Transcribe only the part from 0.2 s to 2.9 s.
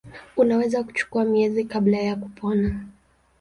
Unaweza kuchukua miezi kabla ya kupona.